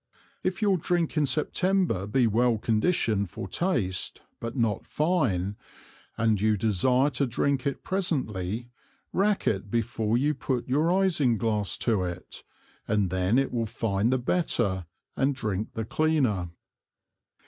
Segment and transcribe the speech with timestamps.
[0.41, 5.57] If your Drink in September be well condition'd for taste, but not fine,
[6.17, 8.71] and you desire to drink it presently,
[9.13, 12.41] rack it before you put your Ising glass to it,
[12.87, 16.49] and then it will fine the better and drink the cleaner.